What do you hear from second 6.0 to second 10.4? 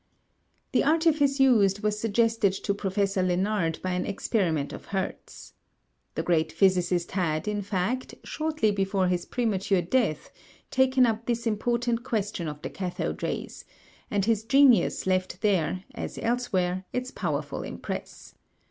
The great physicist had, in fact, shortly before his premature death,